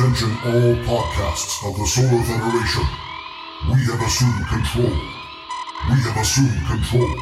Attention 0.00 0.30
all 0.46 0.74
podcasts 0.88 1.60
of 1.68 1.76
the 1.76 1.84
Solar 1.84 2.22
Federation. 2.24 2.86
We 3.68 3.84
have 3.84 4.00
assumed 4.00 4.46
control. 4.48 4.96
We 5.90 5.96
have 6.00 6.16
assumed 6.16 6.66
control. 6.66 7.14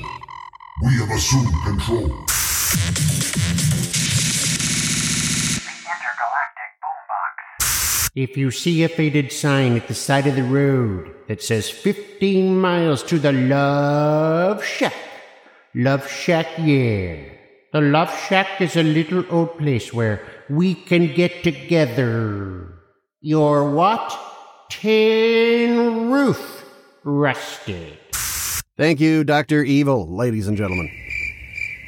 We 0.84 0.94
have 0.98 1.10
assumed 1.10 1.54
control. 1.66 2.06
Intergalactic 5.90 6.70
Boombox. 6.78 8.10
If 8.14 8.36
you 8.36 8.52
see 8.52 8.84
a 8.84 8.88
faded 8.88 9.32
sign 9.32 9.76
at 9.76 9.88
the 9.88 9.94
side 9.94 10.28
of 10.28 10.36
the 10.36 10.44
road 10.44 11.12
that 11.26 11.42
says 11.42 11.68
15 11.68 12.60
miles 12.60 13.02
to 13.02 13.18
the 13.18 13.32
Love 13.32 14.62
Shack, 14.64 14.94
Love 15.74 16.08
Shack, 16.08 16.46
yeah. 16.58 17.24
The 17.72 17.80
Love 17.80 18.16
Shack 18.28 18.60
is 18.60 18.76
a 18.76 18.84
little 18.84 19.24
old 19.30 19.58
place 19.58 19.92
where 19.92 20.22
we 20.48 20.74
can 20.74 21.12
get 21.12 21.42
together. 21.42 22.77
Your 23.20 23.72
what? 23.72 24.16
Tin 24.70 26.08
roof 26.08 26.64
rusted. 27.02 27.98
Thank 28.76 29.00
you, 29.00 29.24
Dr. 29.24 29.64
Evil, 29.64 30.14
ladies 30.14 30.46
and 30.46 30.56
gentlemen. 30.56 30.88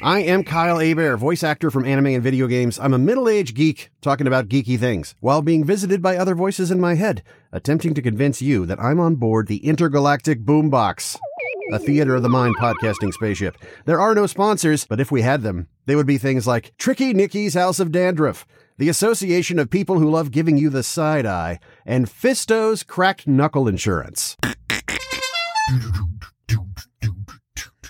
I 0.03 0.23
am 0.23 0.43
Kyle 0.43 0.79
Hebert, 0.79 1.19
voice 1.19 1.41
actor 1.41 1.71
from 1.71 1.85
anime 1.85 2.07
and 2.07 2.21
video 2.21 2.47
games. 2.47 2.77
I'm 2.79 2.93
a 2.93 2.97
middle 2.97 3.29
aged 3.29 3.55
geek 3.55 3.91
talking 4.01 4.27
about 4.27 4.49
geeky 4.49 4.77
things 4.77 5.15
while 5.21 5.41
being 5.41 5.63
visited 5.63 6.01
by 6.01 6.17
other 6.17 6.35
voices 6.35 6.69
in 6.69 6.81
my 6.81 6.95
head, 6.95 7.23
attempting 7.53 7.93
to 7.93 8.01
convince 8.01 8.41
you 8.41 8.65
that 8.65 8.81
I'm 8.81 8.99
on 8.99 9.15
board 9.15 9.47
the 9.47 9.65
intergalactic 9.65 10.41
boombox, 10.43 11.17
a 11.71 11.79
theater 11.79 12.15
of 12.15 12.23
the 12.23 12.29
mind 12.29 12.57
podcasting 12.57 13.13
spaceship. 13.13 13.57
There 13.85 14.01
are 14.01 14.13
no 14.13 14.27
sponsors, 14.27 14.83
but 14.83 14.99
if 14.99 15.13
we 15.13 15.21
had 15.21 15.43
them, 15.43 15.69
they 15.85 15.95
would 15.95 16.07
be 16.07 16.17
things 16.17 16.45
like 16.45 16.73
Tricky 16.77 17.13
Nicky's 17.13 17.53
House 17.53 17.79
of 17.79 17.93
Dandruff, 17.93 18.45
the 18.77 18.89
Association 18.89 19.59
of 19.59 19.69
People 19.69 19.99
Who 19.99 20.09
Love 20.09 20.31
Giving 20.31 20.57
You 20.57 20.69
the 20.69 20.83
Side 20.83 21.25
Eye, 21.25 21.59
and 21.85 22.09
Fisto's 22.09 22.83
Cracked 22.83 23.27
Knuckle 23.27 23.67
Insurance. 23.67 24.37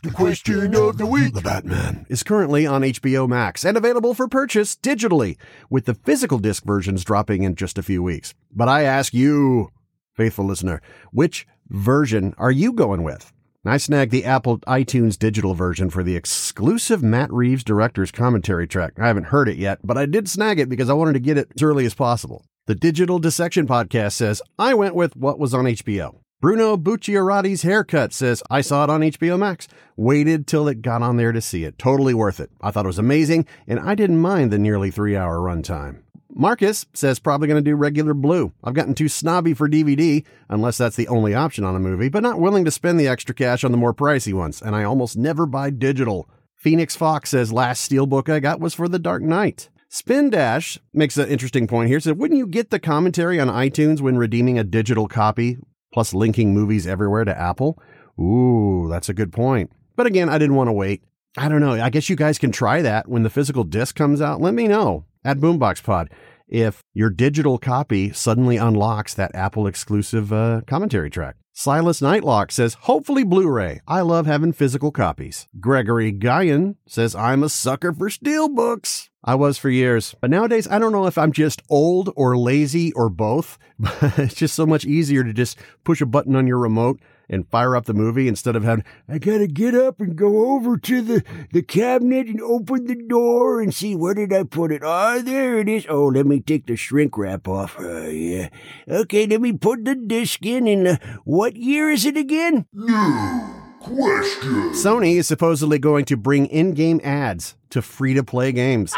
The 0.03 0.11
question 0.11 0.75
of 0.75 0.97
the 0.97 1.05
week. 1.05 1.33
The 1.33 1.41
Batman 1.41 2.07
is 2.09 2.23
currently 2.23 2.65
on 2.65 2.81
HBO 2.81 3.29
Max 3.29 3.63
and 3.63 3.77
available 3.77 4.15
for 4.15 4.27
purchase 4.27 4.75
digitally, 4.75 5.37
with 5.69 5.85
the 5.85 5.93
physical 5.93 6.39
disc 6.39 6.65
versions 6.65 7.03
dropping 7.03 7.43
in 7.43 7.55
just 7.55 7.77
a 7.77 7.83
few 7.83 8.01
weeks. 8.01 8.33
But 8.51 8.67
I 8.67 8.81
ask 8.81 9.13
you, 9.13 9.69
faithful 10.15 10.45
listener, 10.45 10.81
which 11.11 11.45
version 11.69 12.33
are 12.39 12.51
you 12.51 12.73
going 12.73 13.03
with? 13.03 13.31
I 13.63 13.77
snagged 13.77 14.11
the 14.11 14.25
Apple 14.25 14.57
iTunes 14.61 15.19
digital 15.19 15.53
version 15.53 15.91
for 15.91 16.01
the 16.01 16.15
exclusive 16.15 17.03
Matt 17.03 17.31
Reeves 17.31 17.63
director's 17.63 18.09
commentary 18.09 18.67
track. 18.67 18.93
I 18.99 19.05
haven't 19.05 19.25
heard 19.25 19.47
it 19.47 19.57
yet, 19.57 19.77
but 19.83 19.99
I 19.99 20.07
did 20.07 20.27
snag 20.27 20.59
it 20.59 20.67
because 20.67 20.89
I 20.89 20.93
wanted 20.93 21.13
to 21.13 21.19
get 21.19 21.37
it 21.37 21.49
as 21.55 21.61
early 21.61 21.85
as 21.85 21.93
possible. 21.93 22.43
The 22.65 22.73
Digital 22.73 23.19
Dissection 23.19 23.67
podcast 23.67 24.13
says, 24.13 24.41
I 24.57 24.73
went 24.73 24.95
with 24.95 25.15
what 25.15 25.37
was 25.37 25.53
on 25.53 25.65
HBO. 25.65 26.21
Bruno 26.41 26.75
Bucciarati's 26.75 27.61
haircut 27.61 28.13
says, 28.13 28.41
I 28.49 28.61
saw 28.61 28.85
it 28.85 28.89
on 28.89 29.01
HBO 29.01 29.37
Max. 29.37 29.67
Waited 29.95 30.47
till 30.47 30.67
it 30.67 30.81
got 30.81 31.03
on 31.03 31.17
there 31.17 31.31
to 31.31 31.39
see 31.39 31.63
it. 31.63 31.77
Totally 31.77 32.15
worth 32.15 32.39
it. 32.39 32.49
I 32.61 32.71
thought 32.71 32.85
it 32.85 32.87
was 32.87 32.97
amazing, 32.97 33.45
and 33.67 33.79
I 33.79 33.93
didn't 33.93 34.17
mind 34.17 34.51
the 34.51 34.57
nearly 34.57 34.89
three 34.89 35.15
hour 35.15 35.37
runtime. 35.37 35.99
Marcus 36.33 36.85
says 36.93 37.19
probably 37.19 37.47
going 37.47 37.63
to 37.63 37.69
do 37.69 37.75
regular 37.75 38.13
blue. 38.13 38.53
I've 38.63 38.73
gotten 38.73 38.95
too 38.95 39.09
snobby 39.09 39.53
for 39.53 39.69
DVD, 39.69 40.25
unless 40.49 40.77
that's 40.77 40.95
the 40.95 41.07
only 41.07 41.35
option 41.35 41.63
on 41.63 41.75
a 41.75 41.79
movie, 41.79 42.09
but 42.09 42.23
not 42.23 42.39
willing 42.39 42.65
to 42.65 42.71
spend 42.71 42.99
the 42.99 43.07
extra 43.07 43.35
cash 43.35 43.63
on 43.63 43.71
the 43.71 43.77
more 43.77 43.93
pricey 43.93 44.33
ones, 44.33 44.61
and 44.61 44.75
I 44.75 44.83
almost 44.83 45.17
never 45.17 45.45
buy 45.45 45.69
digital. 45.69 46.29
Phoenix 46.55 46.95
Fox 46.95 47.31
says 47.31 47.51
last 47.51 47.89
steelbook 47.89 48.29
I 48.29 48.39
got 48.39 48.59
was 48.59 48.73
for 48.73 48.87
The 48.87 48.99
Dark 48.99 49.23
Knight. 49.23 49.69
Spin 49.89 50.29
Dash 50.29 50.79
makes 50.93 51.17
an 51.17 51.27
interesting 51.27 51.67
point 51.67 51.89
here. 51.89 51.99
Said, 51.99 52.17
wouldn't 52.17 52.37
you 52.37 52.47
get 52.47 52.69
the 52.69 52.79
commentary 52.79 53.39
on 53.39 53.49
iTunes 53.49 53.99
when 53.99 54.17
redeeming 54.17 54.57
a 54.57 54.63
digital 54.63 55.07
copy, 55.07 55.57
plus 55.93 56.13
linking 56.13 56.53
movies 56.53 56.87
everywhere 56.87 57.25
to 57.25 57.37
Apple? 57.37 57.77
Ooh, 58.19 58.87
that's 58.89 59.09
a 59.09 59.13
good 59.13 59.33
point. 59.33 59.71
But 59.97 60.05
again, 60.05 60.29
I 60.29 60.37
didn't 60.37 60.55
want 60.55 60.69
to 60.69 60.73
wait. 60.73 61.03
I 61.37 61.49
don't 61.49 61.61
know. 61.61 61.73
I 61.73 61.89
guess 61.89 62.09
you 62.09 62.15
guys 62.15 62.37
can 62.37 62.51
try 62.51 62.81
that 62.81 63.09
when 63.09 63.23
the 63.23 63.29
physical 63.29 63.63
disc 63.63 63.95
comes 63.95 64.21
out. 64.21 64.39
Let 64.39 64.53
me 64.53 64.67
know 64.67 65.05
at 65.23 65.37
Boombox 65.37 65.83
Pod 65.83 66.09
if 66.51 66.83
your 66.93 67.09
digital 67.09 67.57
copy 67.57 68.11
suddenly 68.11 68.57
unlocks 68.57 69.13
that 69.13 69.33
Apple 69.33 69.65
exclusive 69.65 70.31
uh, 70.33 70.61
commentary 70.67 71.09
track. 71.09 71.37
Silas 71.53 72.01
Nightlock 72.01 72.51
says, 72.51 72.75
hopefully 72.81 73.23
Blu 73.23 73.49
ray. 73.49 73.81
I 73.87 74.01
love 74.01 74.25
having 74.25 74.53
physical 74.53 74.91
copies. 74.91 75.47
Gregory 75.59 76.11
Guyan 76.13 76.75
says, 76.87 77.15
I'm 77.15 77.43
a 77.43 77.49
sucker 77.49 77.93
for 77.93 78.09
steelbooks. 78.09 79.09
I 79.23 79.35
was 79.35 79.57
for 79.57 79.69
years, 79.69 80.15
but 80.19 80.29
nowadays 80.29 80.67
I 80.67 80.79
don't 80.79 80.91
know 80.91 81.07
if 81.07 81.17
I'm 81.17 81.31
just 81.31 81.61
old 81.69 82.11
or 82.15 82.37
lazy 82.37 82.91
or 82.93 83.09
both. 83.09 83.57
it's 84.01 84.35
just 84.35 84.55
so 84.55 84.65
much 84.65 84.85
easier 84.85 85.23
to 85.23 85.33
just 85.33 85.57
push 85.83 86.01
a 86.01 86.05
button 86.05 86.35
on 86.35 86.47
your 86.47 86.57
remote 86.57 86.99
and 87.31 87.47
fire 87.47 87.75
up 87.75 87.85
the 87.85 87.93
movie 87.93 88.27
instead 88.27 88.55
of 88.55 88.63
having, 88.63 88.83
I 89.07 89.17
gotta 89.17 89.47
get 89.47 89.73
up 89.73 89.99
and 89.99 90.15
go 90.15 90.53
over 90.53 90.77
to 90.77 91.01
the, 91.01 91.23
the 91.51 91.63
cabinet 91.63 92.27
and 92.27 92.41
open 92.41 92.85
the 92.85 92.95
door 93.07 93.61
and 93.61 93.73
see 93.73 93.95
where 93.95 94.13
did 94.13 94.31
I 94.31 94.43
put 94.43 94.71
it? 94.71 94.81
Oh, 94.83 95.21
there 95.21 95.57
it 95.57 95.69
is. 95.69 95.87
Oh, 95.89 96.07
let 96.07 96.27
me 96.27 96.41
take 96.41 96.67
the 96.67 96.75
shrink 96.75 97.17
wrap 97.17 97.47
off. 97.47 97.79
Uh, 97.79 98.01
yeah. 98.01 98.49
Okay, 98.87 99.25
let 99.25 99.41
me 99.41 99.53
put 99.53 99.85
the 99.85 99.95
disc 99.95 100.45
in 100.45 100.67
and 100.67 100.87
uh, 100.87 100.97
what 101.23 101.55
year 101.55 101.89
is 101.89 102.05
it 102.05 102.17
again? 102.17 102.67
No. 102.73 103.55
Question. 103.79 104.73
Sony 104.73 105.15
is 105.15 105.27
supposedly 105.27 105.79
going 105.79 106.05
to 106.05 106.15
bring 106.15 106.45
in-game 106.45 107.01
ads 107.03 107.55
to 107.71 107.81
free-to-play 107.81 108.51
games. 108.51 108.93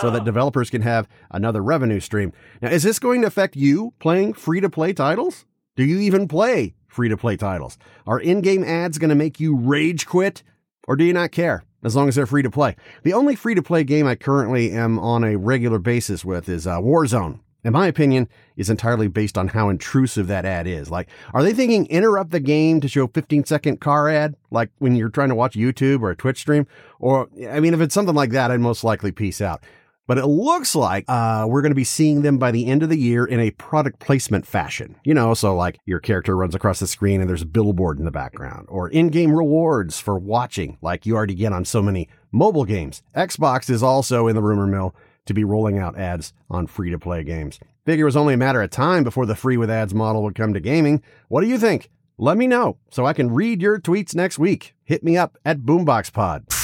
So 0.00 0.10
that 0.10 0.24
developers 0.24 0.70
can 0.70 0.82
have 0.82 1.08
another 1.30 1.62
revenue 1.62 1.98
stream. 1.98 2.32
Now, 2.60 2.68
is 2.68 2.82
this 2.82 2.98
going 2.98 3.22
to 3.22 3.26
affect 3.26 3.56
you 3.56 3.94
playing 3.98 4.34
free 4.34 4.60
to 4.60 4.68
play 4.68 4.92
titles? 4.92 5.44
Do 5.76 5.82
you 5.82 5.98
even 5.98 6.28
play 6.28 6.74
free 6.94 7.08
to 7.08 7.16
play 7.16 7.36
titles? 7.36 7.76
Are 8.06 8.18
in 8.18 8.40
game 8.40 8.64
ads 8.64 8.98
going 8.98 9.10
to 9.10 9.14
make 9.14 9.40
you 9.40 9.56
rage 9.56 10.06
quit? 10.06 10.42
Or 10.86 10.96
do 10.96 11.04
you 11.04 11.12
not 11.12 11.32
care 11.32 11.64
as 11.82 11.96
long 11.96 12.08
as 12.08 12.14
they're 12.14 12.26
free 12.26 12.42
to 12.42 12.50
play? 12.50 12.76
The 13.02 13.12
only 13.12 13.34
free 13.34 13.54
to 13.54 13.62
play 13.62 13.84
game 13.84 14.06
I 14.06 14.14
currently 14.14 14.72
am 14.72 14.98
on 14.98 15.24
a 15.24 15.36
regular 15.36 15.78
basis 15.78 16.24
with 16.24 16.48
is 16.48 16.66
uh, 16.66 16.78
Warzone. 16.78 17.40
In 17.64 17.72
my 17.72 17.86
opinion, 17.86 18.28
is 18.56 18.68
entirely 18.68 19.08
based 19.08 19.38
on 19.38 19.48
how 19.48 19.70
intrusive 19.70 20.26
that 20.26 20.44
ad 20.44 20.66
is. 20.66 20.90
Like, 20.90 21.08
are 21.32 21.42
they 21.42 21.54
thinking 21.54 21.86
interrupt 21.86 22.30
the 22.30 22.40
game 22.40 22.78
to 22.82 22.88
show 22.88 23.06
15 23.06 23.46
second 23.46 23.80
car 23.80 24.10
ad? 24.10 24.36
Like 24.50 24.70
when 24.78 24.94
you're 24.94 25.08
trying 25.08 25.30
to 25.30 25.34
watch 25.34 25.54
YouTube 25.54 26.02
or 26.02 26.10
a 26.10 26.16
Twitch 26.16 26.40
stream? 26.40 26.66
Or, 27.00 27.28
I 27.48 27.60
mean, 27.60 27.72
if 27.72 27.80
it's 27.80 27.94
something 27.94 28.14
like 28.14 28.30
that, 28.32 28.50
I'd 28.50 28.60
most 28.60 28.84
likely 28.84 29.12
peace 29.12 29.40
out. 29.40 29.64
But 30.06 30.18
it 30.18 30.26
looks 30.26 30.74
like 30.74 31.04
uh, 31.08 31.46
we're 31.48 31.62
going 31.62 31.70
to 31.70 31.76
be 31.76 31.84
seeing 31.84 32.22
them 32.22 32.36
by 32.36 32.50
the 32.50 32.66
end 32.66 32.82
of 32.82 32.90
the 32.90 32.98
year 32.98 33.24
in 33.24 33.40
a 33.40 33.52
product 33.52 34.00
placement 34.00 34.46
fashion. 34.46 34.96
You 35.04 35.14
know, 35.14 35.32
so 35.34 35.56
like 35.56 35.78
your 35.86 36.00
character 36.00 36.36
runs 36.36 36.54
across 36.54 36.78
the 36.78 36.86
screen 36.86 37.20
and 37.20 37.30
there's 37.30 37.42
a 37.42 37.46
billboard 37.46 37.98
in 37.98 38.04
the 38.04 38.10
background, 38.10 38.66
or 38.68 38.88
in 38.88 39.08
game 39.08 39.34
rewards 39.34 39.98
for 39.98 40.18
watching, 40.18 40.76
like 40.82 41.06
you 41.06 41.16
already 41.16 41.34
get 41.34 41.52
on 41.52 41.64
so 41.64 41.80
many 41.80 42.08
mobile 42.30 42.64
games. 42.64 43.02
Xbox 43.16 43.70
is 43.70 43.82
also 43.82 44.28
in 44.28 44.36
the 44.36 44.42
rumor 44.42 44.66
mill 44.66 44.94
to 45.26 45.34
be 45.34 45.44
rolling 45.44 45.78
out 45.78 45.98
ads 45.98 46.32
on 46.50 46.66
free 46.66 46.90
to 46.90 46.98
play 46.98 47.24
games. 47.24 47.58
Figure 47.86 48.04
it 48.04 48.06
was 48.06 48.16
only 48.16 48.34
a 48.34 48.38
matter 48.38 48.62
of 48.62 48.70
time 48.70 49.04
before 49.04 49.26
the 49.26 49.34
free 49.34 49.56
with 49.56 49.70
ads 49.70 49.94
model 49.94 50.22
would 50.22 50.34
come 50.34 50.52
to 50.54 50.60
gaming. 50.60 51.02
What 51.28 51.40
do 51.40 51.46
you 51.46 51.58
think? 51.58 51.90
Let 52.16 52.36
me 52.36 52.46
know 52.46 52.78
so 52.90 53.06
I 53.06 53.12
can 53.12 53.32
read 53.32 53.60
your 53.60 53.80
tweets 53.80 54.14
next 54.14 54.38
week. 54.38 54.74
Hit 54.84 55.02
me 55.02 55.16
up 55.16 55.36
at 55.44 55.60
Boombox 55.60 56.63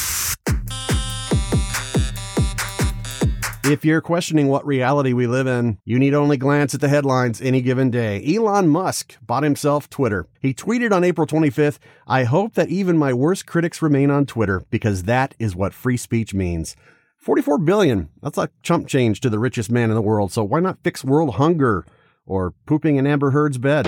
If 3.63 3.85
you're 3.85 4.01
questioning 4.01 4.49
what 4.49 4.67
reality 4.67 5.13
we 5.13 5.27
live 5.27 5.47
in, 5.47 5.79
you 5.85 5.99
need 5.99 6.15
only 6.15 6.39
glance 6.39 6.75
at 6.75 6.81
the 6.81 6.89
headlines 6.89 7.43
any 7.43 7.61
given 7.61 7.91
day. 7.91 8.25
Elon 8.35 8.69
Musk 8.69 9.17
bought 9.21 9.43
himself 9.43 9.91
Twitter. 9.91 10.27
He 10.41 10.55
tweeted 10.55 10.93
on 10.93 11.05
April 11.05 11.27
25th, 11.27 11.79
I 12.07 12.25
hope 12.25 12.55
that 12.55 12.71
even 12.71 12.97
my 12.97 13.13
worst 13.13 13.47
critics 13.47 13.83
remain 13.83 14.11
on 14.11 14.25
Twitter 14.25 14.63
because 14.71 15.03
that 15.03 15.35
is 15.39 15.55
what 15.55 15.75
free 15.75 15.99
speech 15.99 16.33
means. 16.33 16.75
44 17.19 17.59
billion. 17.59 18.09
That's 18.23 18.39
a 18.39 18.49
chump 18.63 18.89
change 18.89 19.21
to 19.21 19.31
the 19.31 19.39
richest 19.39 19.71
man 19.71 19.91
in 19.91 19.95
the 19.95 20.01
world. 20.01 20.33
So 20.33 20.43
why 20.43 20.61
not 20.61 20.83
fix 20.83 21.05
world 21.05 21.35
hunger 21.35 21.85
or 22.25 22.55
pooping 22.65 22.97
in 22.97 23.07
Amber 23.07 23.31
Heard's 23.31 23.59
bed? 23.59 23.87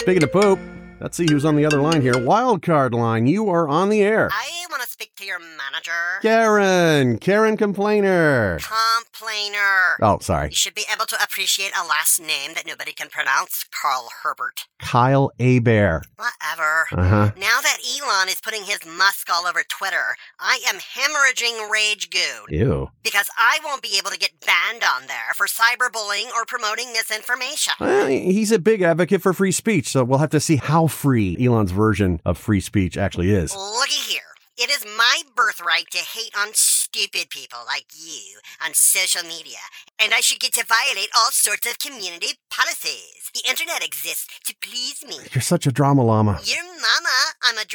Speaking 0.00 0.24
of 0.24 0.32
poop, 0.32 0.58
let's 1.00 1.16
see 1.16 1.26
who's 1.30 1.44
on 1.44 1.56
the 1.56 1.64
other 1.64 1.80
line 1.80 2.02
here. 2.02 2.14
Wildcard 2.14 2.92
line, 2.92 3.26
you 3.26 3.48
are 3.50 3.68
on 3.68 3.88
the 3.88 4.02
air. 4.02 4.28
I 4.32 4.66
want 4.70 4.82
to 4.82 4.88
speak 4.88 5.14
to 5.16 5.24
your 5.24 5.38
manager. 5.38 5.92
Karen, 6.22 7.18
Karen 7.18 7.56
Complainer. 7.56 8.58
Complainer. 8.60 9.96
Oh, 10.00 10.18
sorry. 10.20 10.48
You 10.48 10.54
should 10.54 10.74
be 10.74 10.84
able 10.92 11.06
to 11.06 11.16
appreciate 11.22 11.72
a 11.76 11.86
last 11.86 12.20
name 12.20 12.54
that 12.54 12.66
nobody 12.66 12.92
can 12.92 13.08
pronounce. 13.08 13.64
Carl 13.70 14.08
Herbert. 14.22 14.66
Kyle 14.78 15.30
Hebert. 15.38 16.06
Whatever. 16.16 16.86
Uh 16.92 17.08
huh. 17.08 17.30
Now 17.36 17.60
that 17.62 17.67
Elon 17.88 18.28
is 18.28 18.40
putting 18.40 18.64
his 18.64 18.84
musk 18.84 19.28
all 19.32 19.46
over 19.46 19.62
Twitter, 19.66 20.16
I 20.38 20.60
am 20.68 20.76
hemorrhaging 20.76 21.70
rage 21.70 22.10
goo 22.10 22.44
Ew. 22.50 22.90
because 23.02 23.28
I 23.38 23.58
won't 23.64 23.82
be 23.82 23.96
able 23.98 24.10
to 24.10 24.18
get 24.18 24.32
banned 24.44 24.82
on 24.84 25.06
there 25.06 25.32
for 25.34 25.46
cyberbullying 25.46 26.30
or 26.34 26.44
promoting 26.44 26.92
misinformation. 26.92 27.74
Well, 27.80 28.08
he's 28.08 28.52
a 28.52 28.58
big 28.58 28.82
advocate 28.82 29.22
for 29.22 29.32
free 29.32 29.52
speech, 29.52 29.88
so 29.88 30.04
we'll 30.04 30.18
have 30.18 30.30
to 30.30 30.40
see 30.40 30.56
how 30.56 30.86
free 30.86 31.36
Elon's 31.44 31.70
version 31.70 32.20
of 32.24 32.36
free 32.36 32.60
speech 32.60 32.96
actually 32.96 33.30
is. 33.30 33.54
Looky 33.54 33.92
here. 33.94 34.22
It 34.60 34.70
is 34.70 34.84
my 34.96 35.22
birthright 35.36 35.88
to 35.92 35.98
hate 35.98 36.32
on 36.36 36.48
stupid 36.52 37.30
people 37.30 37.60
like 37.64 37.86
you 37.94 38.40
on 38.64 38.74
social 38.74 39.22
media, 39.22 39.62
and 40.02 40.12
I 40.12 40.20
should 40.20 40.40
get 40.40 40.52
to 40.54 40.64
violate 40.66 41.10
all 41.16 41.30
sorts 41.30 41.64
of 41.70 41.78
community 41.78 42.34
policies. 42.50 43.30
The 43.32 43.48
internet 43.48 43.84
exists 43.84 44.26
to 44.46 44.54
please 44.60 45.04
me. 45.06 45.28
You're 45.32 45.42
such 45.42 45.68
a 45.68 45.70
drama 45.70 46.02
llama. 46.02 46.40
Your 46.42 46.58
mama, 46.58 46.64
I'm 46.64 46.66
a 46.66 46.67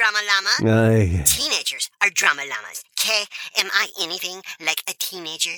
drama 0.03 0.19
llama. 0.27 0.89
Ay, 0.91 1.23
Teenagers 1.25 1.89
are 2.01 2.09
drama 2.09 2.41
llamas. 2.41 2.83
K, 2.97 3.23
am 3.57 3.69
I 3.71 3.87
anything 4.01 4.41
like 4.59 4.83
a 4.89 4.93
teenager? 4.99 5.57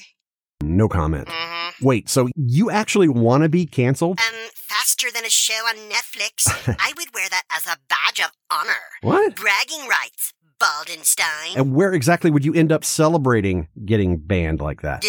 no 0.63 0.88
comment. 0.88 1.27
Mm-hmm. 1.27 1.86
Wait, 1.86 2.09
so 2.09 2.27
you 2.36 2.71
actually 2.71 3.07
want 3.07 3.44
to 3.44 3.50
be 3.50 3.65
canceled? 3.65 4.19
Um, 4.19 4.50
faster 4.56 5.07
than 5.13 5.25
a 5.25 5.30
show 5.30 5.53
on 5.68 5.75
Netflix. 5.89 6.47
I 6.80 6.94
would 6.97 7.13
wear 7.13 7.30
that 7.30 7.44
as 7.56 7.65
a 7.68 7.77
badge 7.88 8.19
of 8.19 8.31
honor. 8.50 8.71
What? 9.01 9.36
Bragging 9.36 9.88
rights, 9.88 10.33
Baldenstein. 10.60 11.56
And 11.57 11.74
where 11.75 11.94
exactly 11.94 12.31
would 12.31 12.46
you 12.46 12.54
end 12.54 12.72
up 12.72 12.84
celebrating 12.84 13.68
getting 13.86 14.18
banned 14.18 14.62
like 14.62 14.81
that? 14.81 15.02
Duh, 15.02 15.07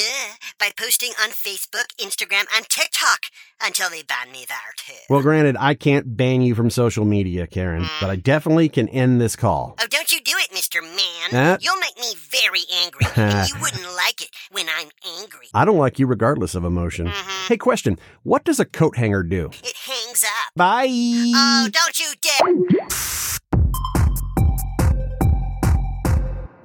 by 0.58 0.70
posting 0.78 1.10
on 1.22 1.30
Facebook, 1.30 1.86
Instagram, 2.00 2.44
and 2.56 2.68
TikTok 2.68 3.26
until 3.62 3.88
they 3.90 4.02
ban 4.02 4.32
me 4.32 4.44
there 4.48 4.58
too. 4.76 4.94
Well, 5.08 5.22
granted, 5.22 5.56
I 5.58 5.74
can't 5.74 6.16
ban 6.16 6.42
you 6.42 6.54
from 6.54 6.70
social 6.70 7.04
media, 7.04 7.46
Karen, 7.46 7.86
but 8.00 8.10
I 8.10 8.16
definitely 8.16 8.68
can 8.68 8.88
end 8.88 9.20
this 9.20 9.36
call. 9.36 9.76
Oh, 9.80 9.86
don't 9.88 10.10
you 10.12 10.20
do 10.20 10.32
it, 10.36 10.50
Mr. 10.50 10.82
Man. 10.82 11.30
Huh? 11.30 11.58
You'll 11.60 11.78
make 11.80 11.96
me 11.98 12.14
very 12.30 12.60
angry, 12.84 13.06
and 13.16 13.48
you 13.48 13.54
wouldn't 13.60 13.94
like 13.94 14.20
it 14.22 14.30
when 14.50 14.66
I'm 14.68 14.88
angry. 15.20 15.46
I 15.54 15.64
don't 15.64 15.78
like 15.78 15.98
you 15.98 16.06
regardless 16.06 16.54
of 16.54 16.64
emotion. 16.64 17.06
Mhm. 17.08 17.48
Hey, 17.48 17.56
question. 17.56 17.98
What 18.22 18.44
does 18.44 18.60
a 18.60 18.64
coat 18.64 18.96
hanger 18.96 19.22
do? 19.22 19.50
It 19.62 19.76
hangs 19.86 20.24
up. 20.24 20.52
Bye. 20.56 20.86
Oh, 20.88 21.68
don't 21.72 21.98
you 21.98 22.12
dare! 22.20 24.15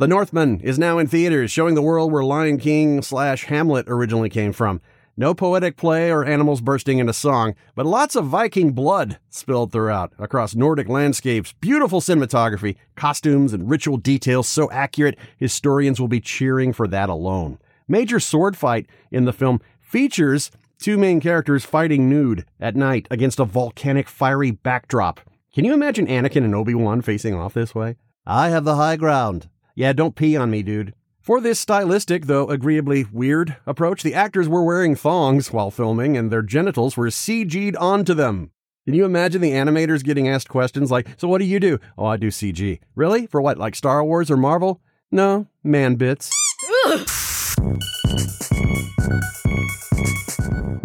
The 0.02 0.08
Northman 0.08 0.62
is 0.62 0.80
now 0.80 0.98
in 0.98 1.06
theaters, 1.06 1.52
showing 1.52 1.76
the 1.76 1.82
world 1.84 2.12
where 2.12 2.24
Lion 2.24 2.58
King 2.58 3.04
slash 3.04 3.46
Hamlet 3.46 3.86
originally 3.88 4.30
came 4.30 4.52
from. 4.52 4.82
No 5.16 5.36
poetic 5.36 5.78
play 5.78 6.12
or 6.12 6.26
animals 6.26 6.60
bursting 6.60 6.98
into 6.98 7.14
song, 7.14 7.54
but 7.76 7.86
lots 7.86 8.16
of 8.16 8.26
Viking 8.26 8.72
blood 8.72 9.20
spilled 9.30 9.72
throughout 9.72 10.12
across 10.18 10.56
Nordic 10.56 10.90
landscapes, 10.90 11.54
beautiful 11.54 12.02
cinematography, 12.02 12.78
costumes, 12.96 13.54
and 13.54 13.70
ritual 13.70 13.98
details 13.98 14.48
so 14.50 14.72
accurate 14.72 15.20
historians 15.38 16.02
will 16.02 16.08
be 16.08 16.20
cheering 16.20 16.74
for 16.74 16.88
that 16.88 17.08
alone. 17.08 17.60
Major 17.88 18.20
sword 18.20 18.58
fight 18.58 18.88
in 19.12 19.26
the 19.26 19.34
film 19.34 19.62
features 19.80 20.50
two 20.80 20.98
main 20.98 21.20
characters 21.20 21.64
fighting 21.64 22.10
nude 22.10 22.44
at 22.60 22.76
night 22.76 23.08
against 23.12 23.40
a 23.40 23.46
volcanic 23.46 24.10
fiery 24.10 24.50
backdrop. 24.50 25.20
Can 25.54 25.64
you 25.64 25.76
imagine 25.76 26.08
Anakin 26.08 26.44
and 26.44 26.56
Obi-Wan 26.56 27.04
facing 27.04 27.36
off 27.36 27.54
this 27.54 27.76
way? 27.76 27.98
I 28.26 28.50
have 28.50 28.64
the 28.64 28.78
high 28.78 28.96
ground. 28.96 29.48
Yeah, 29.76 29.94
don't 29.94 30.16
pee 30.16 30.36
on 30.36 30.52
me, 30.52 30.64
dude. 30.64 30.94
For 31.22 31.40
this 31.40 31.60
stylistic, 31.60 32.26
though 32.26 32.50
agreeably 32.50 33.06
weird 33.12 33.58
approach, 33.68 34.02
the 34.02 34.14
actors 34.14 34.50
were 34.50 34.64
wearing 34.64 34.96
thongs 34.96 35.54
while 35.54 35.70
filming 35.70 36.18
and 36.18 36.32
their 36.32 36.42
genitals 36.42 36.98
were 36.98 37.08
CG'd 37.08 37.76
onto 37.76 38.14
them. 38.14 38.52
Can 38.86 38.96
you 38.96 39.06
imagine 39.06 39.42
the 39.42 39.52
animators 39.52 40.04
getting 40.04 40.28
asked 40.28 40.50
questions 40.50 40.90
like, 40.90 41.08
So 41.18 41.28
what 41.28 41.38
do 41.38 41.46
you 41.46 41.60
do? 41.60 41.80
Oh, 41.98 42.06
I 42.06 42.18
do 42.18 42.30
CG. 42.30 42.80
Really? 42.96 43.28
For 43.28 43.40
what, 43.40 43.60
like 43.60 43.76
Star 43.76 44.04
Wars 44.04 44.32
or 44.32 44.38
Marvel? 44.38 44.82
No, 45.12 45.48
man 45.64 45.96
bits. 45.96 46.32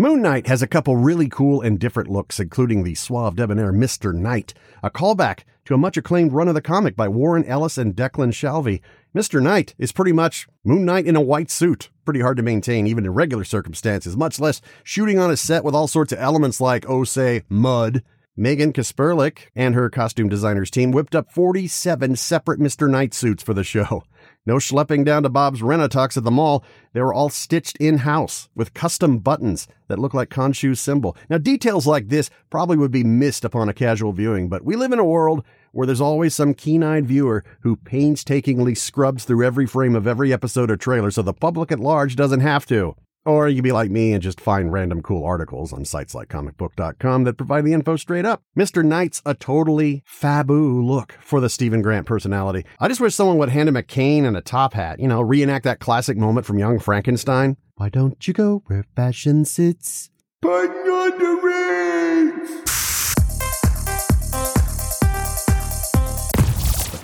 Moon 0.07 0.23
Knight 0.23 0.47
has 0.47 0.63
a 0.63 0.69
couple 0.69 0.95
really 0.95 1.29
cool 1.29 1.61
and 1.61 1.81
different 1.81 2.09
looks, 2.09 2.39
including 2.39 2.85
the 2.85 2.95
suave 2.95 3.35
debonair 3.35 3.73
Mr. 3.73 4.15
Knight, 4.15 4.55
a 4.81 4.89
callback 4.89 5.41
to 5.65 5.75
a 5.75 5.79
much 5.79 5.97
acclaimed 5.97 6.33
run 6.33 6.47
of 6.47 6.55
the 6.55 6.63
comic 6.63 6.95
by 6.95 7.09
Warren 7.09 7.45
Ellis 7.45 7.77
and 7.77 7.93
Declan 7.93 8.33
Shalvey. 8.33 8.81
Mr. 9.17 9.43
Knight 9.43 9.75
is 9.79 9.91
pretty 9.91 10.13
much 10.13 10.47
Moon 10.63 10.85
Knight 10.85 11.07
in 11.07 11.17
a 11.17 11.21
white 11.21 11.51
suit. 11.51 11.91
Pretty 12.05 12.21
hard 12.21 12.37
to 12.37 12.45
maintain 12.45 12.87
even 12.87 13.05
in 13.05 13.15
regular 13.15 13.43
circumstances, 13.43 14.17
much 14.17 14.39
less 14.39 14.61
shooting 14.85 15.19
on 15.19 15.33
a 15.33 15.37
set 15.37 15.65
with 15.65 15.75
all 15.75 15.89
sorts 15.89 16.13
of 16.13 16.21
elements 16.21 16.61
like, 16.61 16.89
oh, 16.89 17.03
say, 17.03 17.43
mud. 17.49 18.05
Megan 18.37 18.73
Kasperlik 18.73 19.49
and 19.57 19.75
her 19.75 19.91
costume 19.91 20.29
designers 20.29 20.71
team 20.71 20.93
whipped 20.93 21.17
up 21.17 21.33
47 21.33 22.15
separate 22.15 22.61
Mr. 22.61 22.89
Knight 22.89 23.13
suits 23.13 23.43
for 23.43 23.55
the 23.55 23.65
show. 23.65 24.05
No 24.47 24.57
schlepping 24.57 25.05
down 25.05 25.25
to 25.25 25.29
Bob's 25.29 25.61
Rent-a-Tux 25.61 26.17
at 26.17 26.23
the 26.23 26.31
mall. 26.31 26.65
They 26.93 27.01
were 27.01 27.13
all 27.13 27.29
stitched 27.29 27.77
in 27.79 27.99
house 27.99 28.49
with 28.55 28.75
custom 28.75 29.19
buttons 29.19 29.67
that 29.89 29.99
look 29.99 30.15
like 30.15 30.31
Khonshu's 30.31 30.81
symbol. 30.81 31.17
Now, 31.29 31.39
details 31.39 31.85
like 31.85 32.09
this 32.09 32.31
probably 32.49 32.77
would 32.77 32.93
be 32.93 33.03
missed 33.03 33.45
upon 33.45 33.69
a 33.69 33.75
casual 33.75 34.13
viewing, 34.13 34.49
but 34.49 34.65
we 34.65 34.77
live 34.77 34.93
in 34.93 35.01
a 35.01 35.05
world 35.05 35.45
where 35.73 35.87
there's 35.87 36.01
always 36.01 36.33
some 36.33 36.55
keen 36.55 36.85
eyed 36.85 37.07
viewer 37.07 37.45
who 37.61 37.77
painstakingly 37.77 38.75
scrubs 38.75 39.25
through 39.25 39.45
every 39.45 39.67
frame 39.67 39.97
of 39.97 40.07
every 40.07 40.33
episode 40.33 40.71
or 40.71 40.77
trailer 40.77 41.11
so 41.11 41.23
the 41.23 41.35
public 41.35 41.73
at 41.73 41.81
large 41.81 42.15
doesn't 42.15 42.41
have 42.41 42.65
to. 42.67 42.95
Or 43.27 43.49
you 43.49 43.57
can 43.57 43.65
be 43.65 43.73
like 43.73 43.91
me 43.91 44.13
and 44.13 44.23
just 44.23 44.41
find 44.41 44.73
random 44.73 45.03
cool 45.03 45.25
articles 45.25 45.73
on 45.73 45.85
sites 45.85 46.15
like 46.15 46.29
comicbook.com 46.29 47.25
that 47.25 47.37
provide 47.37 47.65
the 47.65 47.73
info 47.73 47.97
straight 47.97 48.25
up. 48.25 48.43
Mr. 48.57 48.85
Knight's 48.85 49.21
a 49.27 49.35
totally 49.35 50.05
faboo 50.09 50.83
look 50.83 51.19
for 51.21 51.41
the 51.41 51.51
Steven 51.51 51.83
Grant 51.83 52.07
personality. 52.07 52.65
I 52.79 52.87
just 52.87 53.01
wish 53.01 53.15
someone 53.17 53.39
would 53.39 53.49
hand 53.49 53.69
him 53.69 53.77
a 53.77 53.83
cane 53.83 54.25
and 54.25 54.37
a 54.37 54.41
top 54.41 54.75
hat, 54.75 55.01
you 55.01 55.09
know, 55.09 55.21
reenact 55.21 55.65
that 55.65 55.81
classic 55.81 56.17
moment 56.17 56.47
from 56.47 56.59
Young 56.59 56.79
Frankenstein. 56.79 57.57
Why 57.75 57.89
don't 57.89 58.27
you 58.27 58.33
go 58.33 58.63
where 58.67 58.85
fashion 58.95 59.45
sits? 59.45 60.11
Putting 60.41 60.86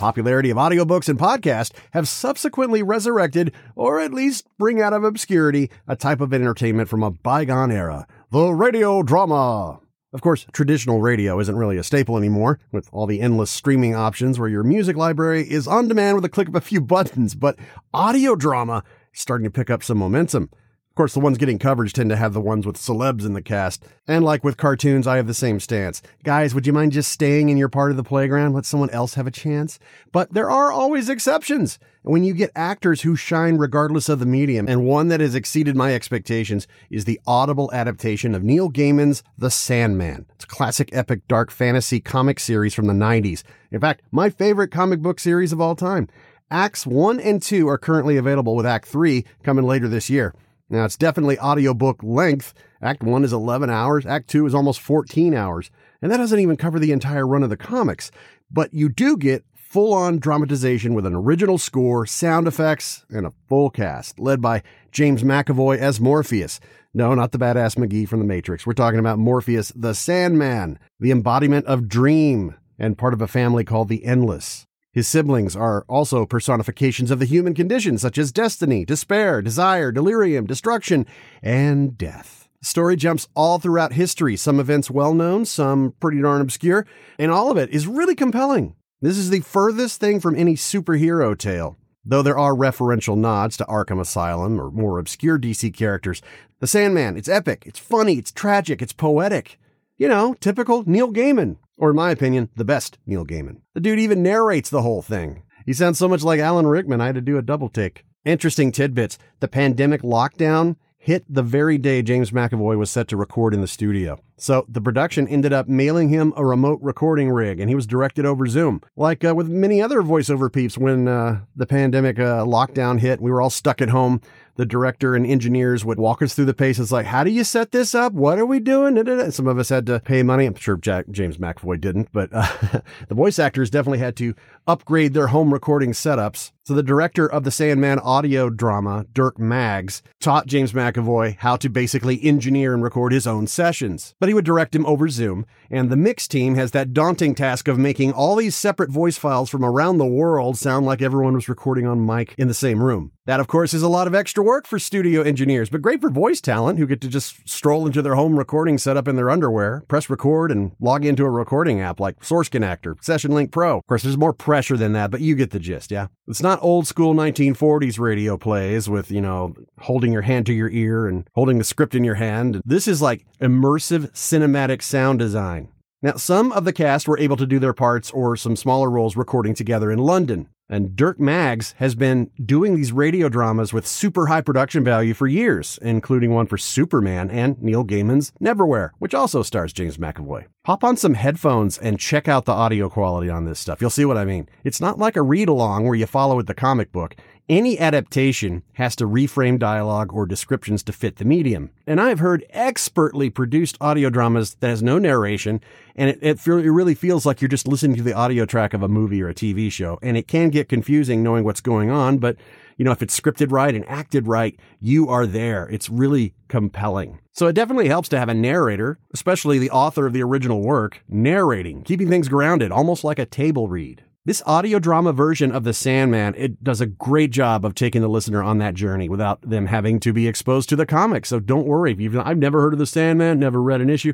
popularity 0.03 0.49
of 0.49 0.57
audiobooks 0.57 1.07
and 1.07 1.17
podcasts 1.17 1.71
have 1.91 2.09
subsequently 2.09 2.83
resurrected, 2.83 3.53
or 3.73 4.01
at 4.01 4.13
least 4.13 4.45
bring 4.59 4.81
out 4.81 4.91
of 4.91 5.05
obscurity, 5.05 5.71
a 5.87 5.95
type 5.95 6.19
of 6.19 6.33
entertainment 6.33 6.89
from 6.89 7.03
a 7.03 7.09
bygone 7.09 7.71
era 7.71 8.05
the 8.29 8.49
radio 8.49 9.01
drama. 9.01 9.79
Of 10.11 10.19
course, 10.19 10.45
traditional 10.51 10.99
radio 10.99 11.39
isn't 11.39 11.55
really 11.55 11.77
a 11.77 11.83
staple 11.83 12.17
anymore, 12.17 12.59
with 12.73 12.89
all 12.91 13.07
the 13.07 13.21
endless 13.21 13.49
streaming 13.49 13.95
options 13.95 14.37
where 14.37 14.49
your 14.49 14.63
music 14.63 14.97
library 14.97 15.49
is 15.49 15.69
on 15.69 15.87
demand 15.87 16.15
with 16.15 16.25
a 16.25 16.29
click 16.29 16.49
of 16.49 16.55
a 16.55 16.59
few 16.59 16.81
buttons, 16.95 17.33
but 17.33 17.57
audio 17.93 18.35
drama 18.35 18.83
is 19.13 19.21
starting 19.21 19.45
to 19.45 19.51
pick 19.51 19.69
up 19.69 19.83
some 19.83 19.99
momentum. 19.99 20.49
Of 20.93 20.97
course, 20.97 21.15
the 21.15 21.21
ones 21.21 21.39
getting 21.39 21.57
coverage 21.57 21.93
tend 21.93 22.11
to 22.11 22.15
have 22.15 22.33
the 22.33 22.39
ones 22.39 22.67
with 22.67 22.77
celebs 22.77 23.25
in 23.25 23.33
the 23.33 23.41
cast. 23.41 23.83
And 24.07 24.23
like 24.23 24.43
with 24.43 24.57
cartoons, 24.57 25.07
I 25.07 25.15
have 25.17 25.25
the 25.25 25.33
same 25.33 25.59
stance. 25.59 26.03
Guys, 26.23 26.53
would 26.53 26.67
you 26.67 26.71
mind 26.71 26.91
just 26.91 27.11
staying 27.11 27.49
in 27.49 27.57
your 27.57 27.67
part 27.67 27.89
of 27.89 27.97
the 27.97 28.03
playground? 28.03 28.53
Let 28.53 28.67
someone 28.67 28.91
else 28.91 29.15
have 29.15 29.25
a 29.25 29.31
chance? 29.31 29.79
But 30.11 30.35
there 30.35 30.51
are 30.51 30.71
always 30.71 31.09
exceptions. 31.09 31.79
And 32.03 32.13
when 32.13 32.23
you 32.23 32.35
get 32.35 32.51
actors 32.55 33.01
who 33.01 33.15
shine 33.15 33.57
regardless 33.57 34.07
of 34.07 34.19
the 34.19 34.27
medium, 34.27 34.67
and 34.69 34.85
one 34.85 35.07
that 35.07 35.19
has 35.19 35.33
exceeded 35.33 35.75
my 35.75 35.95
expectations 35.95 36.67
is 36.91 37.05
the 37.05 37.19
audible 37.25 37.71
adaptation 37.73 38.35
of 38.35 38.43
Neil 38.43 38.69
Gaiman's 38.69 39.23
The 39.35 39.49
Sandman. 39.49 40.27
It's 40.35 40.45
a 40.45 40.47
classic 40.47 40.89
epic 40.93 41.27
dark 41.27 41.49
fantasy 41.49 42.01
comic 42.01 42.39
series 42.39 42.75
from 42.75 42.85
the 42.85 42.93
90s. 42.93 43.41
In 43.71 43.81
fact, 43.81 44.03
my 44.11 44.29
favorite 44.29 44.69
comic 44.69 44.99
book 44.99 45.19
series 45.19 45.51
of 45.51 45.59
all 45.59 45.75
time. 45.75 46.07
Acts 46.51 46.85
1 46.85 47.19
and 47.19 47.41
2 47.41 47.67
are 47.67 47.79
currently 47.79 48.15
available 48.15 48.55
with 48.55 48.67
Act 48.67 48.87
3 48.87 49.25
coming 49.41 49.65
later 49.65 49.87
this 49.87 50.07
year. 50.07 50.35
Now, 50.69 50.85
it's 50.85 50.97
definitely 50.97 51.37
audiobook 51.39 52.01
length. 52.03 52.53
Act 52.81 53.03
1 53.03 53.23
is 53.23 53.33
11 53.33 53.69
hours, 53.69 54.05
Act 54.05 54.29
2 54.29 54.45
is 54.45 54.55
almost 54.55 54.81
14 54.81 55.33
hours, 55.33 55.71
and 56.01 56.11
that 56.11 56.17
doesn't 56.17 56.39
even 56.39 56.57
cover 56.57 56.79
the 56.79 56.91
entire 56.91 57.27
run 57.27 57.43
of 57.43 57.49
the 57.49 57.57
comics. 57.57 58.11
But 58.51 58.73
you 58.73 58.89
do 58.89 59.17
get 59.17 59.45
full 59.53 59.93
on 59.93 60.19
dramatization 60.19 60.93
with 60.93 61.05
an 61.05 61.15
original 61.15 61.57
score, 61.57 62.05
sound 62.05 62.47
effects, 62.47 63.05
and 63.09 63.25
a 63.25 63.33
full 63.49 63.69
cast, 63.69 64.19
led 64.19 64.41
by 64.41 64.61
James 64.91 65.23
McAvoy 65.23 65.79
as 65.79 65.99
Morpheus. 65.99 66.59
No, 66.93 67.15
not 67.15 67.31
the 67.31 67.39
badass 67.39 67.75
McGee 67.75 68.07
from 68.07 68.19
The 68.19 68.25
Matrix. 68.25 68.67
We're 68.67 68.73
talking 68.73 68.99
about 68.99 69.17
Morpheus, 69.17 69.71
the 69.75 69.95
Sandman, 69.95 70.77
the 70.99 71.09
embodiment 71.09 71.65
of 71.65 71.87
dream, 71.87 72.55
and 72.77 72.97
part 72.97 73.15
of 73.15 73.21
a 73.21 73.27
family 73.27 73.63
called 73.63 73.89
the 73.89 74.05
Endless. 74.05 74.67
His 74.93 75.07
siblings 75.07 75.55
are 75.55 75.85
also 75.89 76.27
personifications 76.27 77.09
of 77.09 77.17
the 77.17 77.25
human 77.25 77.55
condition, 77.55 77.97
such 77.97 78.19
as 78.19 78.31
destiny, 78.31 78.85
despair, 78.85 79.41
desire, 79.41 79.91
delirium, 79.91 80.45
destruction, 80.45 81.07
and 81.41 81.97
death. 81.97 82.47
The 82.59 82.67
story 82.67 82.95
jumps 82.95 83.27
all 83.35 83.57
throughout 83.57 83.93
history, 83.93 84.37
some 84.37 84.59
events 84.59 84.91
well 84.91 85.15
known, 85.15 85.45
some 85.45 85.95
pretty 85.99 86.21
darn 86.21 86.41
obscure, 86.41 86.85
and 87.17 87.31
all 87.31 87.49
of 87.49 87.57
it 87.57 87.71
is 87.71 87.87
really 87.87 88.13
compelling. 88.13 88.75
This 89.01 89.17
is 89.17 89.31
the 89.31 89.39
furthest 89.39 89.99
thing 89.99 90.19
from 90.19 90.35
any 90.35 90.53
superhero 90.53 91.35
tale. 91.35 91.75
Though 92.05 92.21
there 92.21 92.37
are 92.37 92.53
referential 92.53 93.17
nods 93.17 93.57
to 93.57 93.65
Arkham 93.65 93.99
Asylum 93.99 94.61
or 94.61 94.69
more 94.69 94.99
obscure 94.99 95.39
DC 95.39 95.73
characters, 95.73 96.21
The 96.59 96.67
Sandman, 96.67 97.17
it's 97.17 97.27
epic, 97.27 97.63
it's 97.65 97.79
funny, 97.79 98.19
it's 98.19 98.31
tragic, 98.31 98.81
it's 98.81 98.93
poetic. 98.93 99.57
You 99.97 100.07
know, 100.07 100.35
typical 100.35 100.83
Neil 100.85 101.11
Gaiman, 101.11 101.57
or 101.77 101.89
in 101.89 101.95
my 101.95 102.11
opinion, 102.11 102.49
the 102.55 102.65
best 102.65 102.97
Neil 103.05 103.25
Gaiman. 103.25 103.61
The 103.73 103.81
dude 103.81 103.99
even 103.99 104.23
narrates 104.23 104.69
the 104.69 104.81
whole 104.81 105.01
thing. 105.01 105.43
He 105.65 105.73
sounds 105.73 105.97
so 105.97 106.07
much 106.07 106.23
like 106.23 106.39
Alan 106.39 106.67
Rickman, 106.67 107.01
I 107.01 107.07
had 107.07 107.15
to 107.15 107.21
do 107.21 107.37
a 107.37 107.41
double 107.41 107.69
take. 107.69 108.05
Interesting 108.25 108.71
tidbits. 108.71 109.17
The 109.39 109.47
pandemic 109.47 110.01
lockdown 110.01 110.75
hit 110.97 111.25
the 111.27 111.43
very 111.43 111.77
day 111.77 112.01
James 112.01 112.31
McAvoy 112.31 112.77
was 112.77 112.89
set 112.89 113.07
to 113.09 113.17
record 113.17 113.53
in 113.53 113.61
the 113.61 113.67
studio. 113.67 114.19
So 114.43 114.65
the 114.67 114.81
production 114.81 115.25
ended 115.29 115.53
up 115.53 115.69
mailing 115.69 116.09
him 116.09 116.33
a 116.35 116.45
remote 116.45 116.79
recording 116.81 117.29
rig, 117.29 117.61
and 117.61 117.69
he 117.69 117.75
was 117.75 117.87
directed 117.87 118.25
over 118.25 118.45
Zoom. 118.45 118.81
Like 118.97 119.23
uh, 119.23 119.33
with 119.33 119.47
many 119.47 119.81
other 119.81 120.01
voiceover 120.01 120.51
peeps, 120.51 120.77
when 120.77 121.07
uh, 121.07 121.39
the 121.55 121.65
pandemic 121.65 122.19
uh, 122.19 122.43
lockdown 122.43 122.99
hit, 122.99 123.21
we 123.21 123.31
were 123.31 123.41
all 123.41 123.49
stuck 123.49 123.81
at 123.81 123.87
home 123.87 124.19
the 124.55 124.65
director 124.65 125.15
and 125.15 125.25
engineers 125.25 125.83
would 125.83 125.99
walk 125.99 126.21
us 126.21 126.33
through 126.33 126.45
the 126.45 126.53
paces 126.53 126.91
like, 126.91 127.05
how 127.07 127.23
do 127.23 127.31
you 127.31 127.43
set 127.43 127.71
this 127.71 127.95
up? 127.95 128.13
What 128.13 128.37
are 128.37 128.45
we 128.45 128.59
doing? 128.59 128.97
And 128.97 129.33
Some 129.33 129.47
of 129.47 129.57
us 129.57 129.69
had 129.69 129.85
to 129.87 129.99
pay 129.99 130.21
money. 130.21 130.45
I'm 130.45 130.55
sure 130.55 130.77
Jack, 130.77 131.05
James 131.09 131.37
McAvoy 131.37 131.81
didn't, 131.81 132.09
but 132.11 132.29
uh, 132.31 132.81
the 133.07 133.15
voice 133.15 133.39
actors 133.39 133.69
definitely 133.69 133.99
had 133.99 134.15
to 134.17 134.35
upgrade 134.67 135.13
their 135.13 135.27
home 135.27 135.51
recording 135.51 135.91
setups. 135.91 136.51
So 136.65 136.73
the 136.73 136.83
director 136.83 137.29
of 137.29 137.43
the 137.43 137.51
Sandman 137.51 137.99
audio 137.99 138.49
drama, 138.49 139.05
Dirk 139.11 139.37
Maggs, 139.37 140.01
taught 140.21 140.47
James 140.47 140.71
McAvoy 140.71 141.37
how 141.39 141.57
to 141.57 141.67
basically 141.67 142.23
engineer 142.23 142.73
and 142.73 142.81
record 142.81 143.11
his 143.11 143.27
own 143.27 143.47
sessions. 143.47 144.15
But 144.19 144.29
he 144.29 144.32
would 144.33 144.45
direct 144.45 144.75
him 144.75 144.85
over 144.85 145.09
Zoom, 145.09 145.45
and 145.69 145.89
the 145.89 145.95
mix 145.95 146.27
team 146.27 146.55
has 146.55 146.71
that 146.71 146.93
daunting 146.93 147.35
task 147.35 147.67
of 147.67 147.77
making 147.77 148.11
all 148.11 148.35
these 148.35 148.55
separate 148.55 148.89
voice 148.89 149.17
files 149.17 149.49
from 149.49 149.63
around 149.63 149.97
the 149.97 150.05
world 150.05 150.57
sound 150.57 150.85
like 150.85 151.01
everyone 151.01 151.33
was 151.35 151.49
recording 151.49 151.87
on 151.87 152.05
mic 152.05 152.35
in 152.37 152.47
the 152.47 152.53
same 152.53 152.81
room. 152.81 153.11
That, 153.25 153.39
of 153.39 153.47
course, 153.47 153.73
is 153.73 153.81
a 153.81 153.87
lot 153.87 154.07
of 154.07 154.13
extra 154.13 154.43
work 154.43 154.67
for 154.67 154.77
studio 154.77 155.21
engineers, 155.21 155.69
but 155.69 155.81
great 155.81 156.01
for 156.01 156.09
voice 156.09 156.41
talent 156.41 156.77
who 156.77 156.85
get 156.85 156.99
to 157.01 157.07
just 157.07 157.47
stroll 157.47 157.85
into 157.85 158.01
their 158.01 158.15
home 158.15 158.37
recording 158.37 158.77
setup 158.77 159.07
in 159.07 159.15
their 159.15 159.29
underwear, 159.29 159.85
press 159.87 160.09
record, 160.09 160.51
and 160.51 160.73
log 160.81 161.05
into 161.05 161.23
a 161.23 161.29
recording 161.29 161.79
app 161.79 162.01
like 162.01 162.21
Source 162.21 162.49
Connect 162.49 162.85
or 162.85 162.97
Session 162.99 163.31
Link 163.31 163.49
Pro. 163.49 163.77
Of 163.77 163.87
course, 163.87 164.03
there's 164.03 164.17
more 164.17 164.33
pressure 164.33 164.75
than 164.75 164.91
that, 164.91 165.09
but 165.09 165.21
you 165.21 165.35
get 165.35 165.51
the 165.51 165.59
gist, 165.59 165.89
yeah? 165.89 166.07
It's 166.27 166.41
not 166.41 166.61
old 166.61 166.85
school 166.85 167.15
1940s 167.15 167.97
radio 167.97 168.37
plays 168.37 168.89
with, 168.89 169.09
you 169.09 169.21
know, 169.21 169.53
holding 169.79 170.11
your 170.11 170.23
hand 170.23 170.45
to 170.47 170.53
your 170.53 170.69
ear 170.69 171.07
and 171.07 171.25
holding 171.33 171.59
the 171.59 171.63
script 171.63 171.95
in 171.95 172.03
your 172.03 172.15
hand. 172.15 172.61
This 172.65 172.89
is 172.89 173.01
like 173.01 173.25
immersive 173.39 174.11
cinematic 174.11 174.81
sound 174.81 175.19
design. 175.19 175.69
Now, 176.01 176.15
some 176.17 176.51
of 176.51 176.65
the 176.65 176.73
cast 176.73 177.07
were 177.07 177.17
able 177.17 177.37
to 177.37 177.45
do 177.45 177.59
their 177.59 177.71
parts 177.71 178.11
or 178.11 178.35
some 178.35 178.57
smaller 178.57 178.89
roles 178.89 179.15
recording 179.15 179.53
together 179.53 179.89
in 179.89 179.99
London. 179.99 180.49
And 180.73 180.95
Dirk 180.95 181.19
Maggs 181.19 181.75
has 181.77 181.93
been 181.93 182.31
doing 182.43 182.75
these 182.75 182.91
radio 182.91 183.29
dramas 183.29 183.73
with 183.73 183.85
super 183.85 184.25
high 184.25 184.41
production 184.41 184.83
value 184.83 185.13
for 185.13 185.27
years, 185.27 185.77
including 185.83 186.33
one 186.33 186.47
for 186.47 186.57
Superman 186.57 187.29
and 187.29 187.61
Neil 187.61 187.85
Gaiman's 187.85 188.31
Neverwhere, 188.41 188.89
which 188.97 189.13
also 189.13 189.43
stars 189.43 189.71
James 189.71 189.97
McAvoy. 189.97 190.45
Pop 190.63 190.83
on 190.83 190.97
some 190.97 191.13
headphones 191.13 191.77
and 191.77 191.99
check 191.99 192.27
out 192.27 192.45
the 192.45 192.53
audio 192.53 192.89
quality 192.89 193.29
on 193.29 193.45
this 193.45 193.59
stuff. 193.59 193.81
You'll 193.81 193.91
see 193.91 194.05
what 194.05 194.17
I 194.17 194.25
mean. 194.25 194.49
It's 194.63 194.81
not 194.81 194.97
like 194.97 195.15
a 195.15 195.21
read 195.21 195.47
along 195.47 195.85
where 195.85 195.93
you 195.93 196.07
follow 196.07 196.35
with 196.35 196.47
the 196.47 196.55
comic 196.55 196.91
book. 196.91 197.15
Any 197.49 197.77
adaptation 197.77 198.63
has 198.73 198.95
to 198.95 199.05
reframe 199.05 199.59
dialogue 199.59 200.13
or 200.13 200.25
descriptions 200.25 200.81
to 200.83 200.93
fit 200.93 201.17
the 201.17 201.25
medium. 201.25 201.71
And 201.85 201.99
I've 201.99 202.19
heard 202.19 202.45
expertly 202.51 203.29
produced 203.29 203.77
audio 203.81 204.09
dramas 204.09 204.55
that 204.61 204.69
has 204.69 204.81
no 204.81 204.97
narration, 204.97 205.59
and 205.93 206.09
it, 206.09 206.19
it, 206.21 206.39
feel, 206.39 206.57
it 206.57 206.69
really 206.69 206.95
feels 206.95 207.25
like 207.25 207.41
you're 207.41 207.49
just 207.49 207.67
listening 207.67 207.97
to 207.97 208.03
the 208.03 208.13
audio 208.13 208.45
track 208.45 208.73
of 208.73 208.81
a 208.81 208.87
movie 208.87 209.21
or 209.21 209.27
a 209.27 209.35
TV 209.35 209.69
show. 209.69 209.99
And 210.01 210.15
it 210.15 210.29
can 210.29 210.51
get 210.51 210.69
confusing 210.69 211.21
knowing 211.21 211.43
what's 211.43 211.59
going 211.59 211.89
on, 211.89 212.17
but 212.17 212.37
you 212.77 212.85
know, 212.85 212.91
if 212.91 213.01
it's 213.01 213.19
scripted 213.19 213.51
right 213.51 213.75
and 213.75 213.87
acted 213.89 214.25
right, 214.25 214.57
you 214.79 215.09
are 215.09 215.27
there. 215.27 215.67
It's 215.67 215.89
really 215.89 216.33
compelling. 216.47 217.19
So 217.33 217.47
it 217.47 217.53
definitely 217.53 217.89
helps 217.89 218.07
to 218.09 218.19
have 218.19 218.29
a 218.29 218.33
narrator, 218.33 218.99
especially 219.13 219.59
the 219.59 219.69
author 219.69 220.05
of 220.05 220.13
the 220.13 220.23
original 220.23 220.61
work, 220.61 221.03
narrating, 221.09 221.83
keeping 221.83 222.09
things 222.09 222.29
grounded, 222.29 222.71
almost 222.71 223.03
like 223.03 223.19
a 223.19 223.25
table 223.25 223.67
read. 223.67 224.01
This 224.25 224.41
audio 224.45 224.79
drama 224.79 225.11
version 225.11 225.51
of 225.51 225.65
The 225.65 225.73
Sandman, 225.73 226.33
it 226.37 226.63
does 226.63 226.79
a 226.79 226.85
great 226.85 227.31
job 227.31 227.65
of 227.65 227.75
taking 227.75 228.01
the 228.01 228.07
listener 228.07 228.41
on 228.41 228.57
that 228.59 228.73
journey 228.73 229.09
without 229.09 229.41
them 229.41 229.65
having 229.65 229.99
to 229.99 230.13
be 230.13 230.29
exposed 230.29 230.69
to 230.69 230.77
the 230.77 230.85
comics. 230.85 231.27
So 231.27 231.41
don't 231.41 231.67
worry. 231.67 231.91
If 231.91 231.99
you've, 231.99 232.17
I've 232.17 232.37
never 232.37 232.61
heard 232.61 232.71
of 232.71 232.79
The 232.79 232.85
Sandman, 232.85 233.37
never 233.37 233.61
read 233.61 233.81
an 233.81 233.89
issue. 233.89 234.13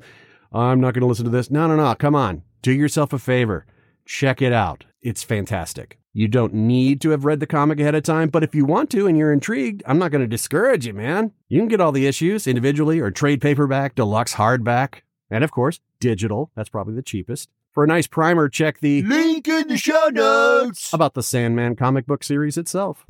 I'm 0.51 0.81
not 0.81 0.95
going 0.95 1.01
to 1.01 1.05
listen 1.05 1.25
to 1.25 1.29
this. 1.29 1.51
No, 1.51 1.67
no, 1.67 1.75
no. 1.75 1.93
Come 1.93 2.15
on. 2.15 2.41
Do 2.63 2.71
yourself 2.71 3.13
a 3.13 3.19
favor. 3.19 3.67
Check 4.03 4.41
it 4.41 4.51
out. 4.51 4.83
It's 5.03 5.21
fantastic. 5.21 5.99
You 6.11 6.27
don't 6.27 6.55
need 6.55 7.01
to 7.01 7.11
have 7.11 7.23
read 7.23 7.39
the 7.39 7.45
comic 7.45 7.79
ahead 7.79 7.93
of 7.93 8.01
time, 8.01 8.29
but 8.29 8.43
if 8.43 8.55
you 8.55 8.65
want 8.65 8.89
to 8.89 9.05
and 9.05 9.15
you're 9.15 9.31
intrigued, 9.31 9.83
I'm 9.85 9.99
not 9.99 10.09
going 10.09 10.23
to 10.23 10.27
discourage 10.27 10.87
you, 10.87 10.93
man. 10.95 11.33
You 11.49 11.59
can 11.59 11.67
get 11.67 11.81
all 11.81 11.91
the 11.91 12.07
issues 12.07 12.47
individually 12.47 12.99
or 12.99 13.11
trade 13.11 13.41
paperback, 13.41 13.93
deluxe 13.93 14.33
hardback, 14.33 15.01
and 15.29 15.43
of 15.43 15.51
course, 15.51 15.81
digital. 15.99 16.49
That's 16.55 16.69
probably 16.69 16.95
the 16.95 17.03
cheapest. 17.03 17.49
For 17.79 17.85
a 17.85 17.87
nice 17.87 18.07
primer, 18.07 18.49
check 18.49 18.81
the 18.81 19.01
link 19.03 19.47
in 19.47 19.69
the 19.69 19.77
show 19.77 20.09
notes 20.11 20.91
about 20.91 21.13
the 21.13 21.23
Sandman 21.23 21.77
comic 21.77 22.05
book 22.05 22.25
series 22.25 22.57
itself. 22.57 23.05